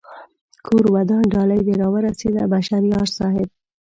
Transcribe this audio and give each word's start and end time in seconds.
کور 0.65 0.83
ودان 0.95 1.23
ډالۍ 1.33 1.61
دې 1.67 1.73
را 1.81 1.87
و 1.93 1.95
رسېده 2.07 2.43
بشر 2.53 2.81
یار 2.93 3.07
صاحب 3.17 3.47